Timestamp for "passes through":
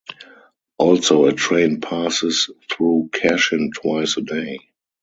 1.79-3.11